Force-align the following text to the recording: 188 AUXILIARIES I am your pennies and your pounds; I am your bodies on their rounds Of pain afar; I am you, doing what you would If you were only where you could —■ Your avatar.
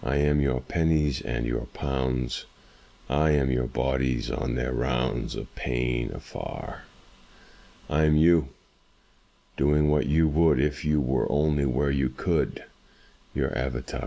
188 0.00 0.06
AUXILIARIES 0.06 0.06
I 0.26 0.30
am 0.30 0.40
your 0.40 0.60
pennies 0.62 1.20
and 1.20 1.44
your 1.46 1.66
pounds; 1.74 2.46
I 3.10 3.32
am 3.32 3.50
your 3.50 3.66
bodies 3.66 4.30
on 4.30 4.54
their 4.54 4.72
rounds 4.72 5.34
Of 5.36 5.54
pain 5.54 6.10
afar; 6.14 6.84
I 7.90 8.04
am 8.04 8.16
you, 8.16 8.48
doing 9.58 9.90
what 9.90 10.06
you 10.06 10.28
would 10.28 10.58
If 10.58 10.82
you 10.82 10.98
were 10.98 11.30
only 11.30 11.66
where 11.66 11.90
you 11.90 12.08
could 12.08 12.54
—■ 12.56 12.62
Your 13.36 13.54
avatar. 13.54 14.00